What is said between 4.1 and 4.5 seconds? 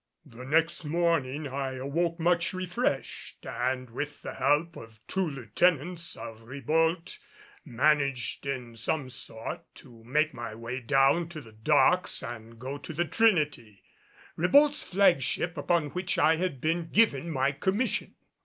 the